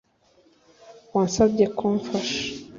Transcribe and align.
Wansabye 1.13 1.65
kumfasha 1.77 2.39